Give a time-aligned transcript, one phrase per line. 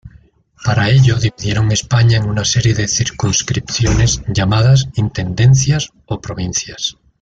[0.65, 6.97] Para ello dividieron España en una serie de circunscripciones llamadas intendencias o provincias.